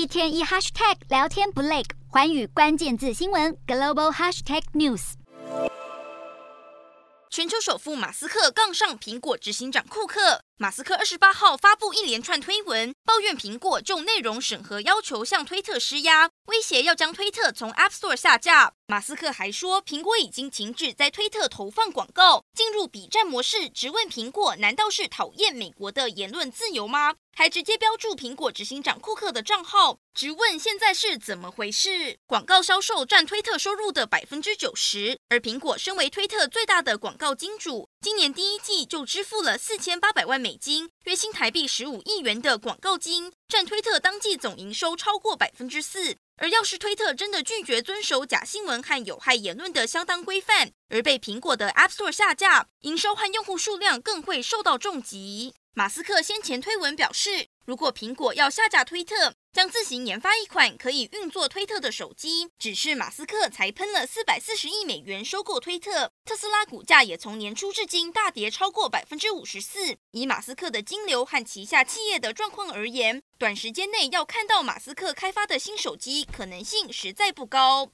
[0.00, 5.12] 一天一 hashtag 聊天不累，环宇关键字新闻 global hashtag news。
[7.28, 10.40] 全球首富马斯克杠上苹果执行长库克。
[10.56, 18.72] 马斯克二十八号发布一连串推文，抱怨苹果就内容审核要求向推特施压，威胁要将推特从 App Store 下架。
[18.90, 27.14] 马斯克还说，苹果已经停止在推特投放广告，进入比战模式，直问苹果难道是讨厌美国的言论自由吗？
[27.36, 32.18] 还直接标注苹果执行长库克的账号，直问现在是怎么回事？
[32.26, 37.88] 广告销售占推特收入的百分之九十，而苹果身为推特最大的广告金主。
[38.00, 46.16] 今年第一季就支付了四千八百万美金，约新台币十五亿元的广告金，占推特当季总营收超过百分之四。
[46.40, 55.52] 而要是推特真的拒绝遵守假新闻和有害言论的相当规范，而被苹果的 App Store 下架，营收和用户数量更会受到重击。
[55.74, 69.96] 马斯克先前推文表示，如果苹果要下架推特，将自行研发一款可以运作推特的手机，只是马斯克才喷了四百四十亿美元收购推特，特斯拉股价也从年初至今大跌超过百分之五十四。
[70.10, 77.88] 以马斯克的金流和旗下企业的状况而言，短时间内要看到马斯克开发的新手机可能性实在不高。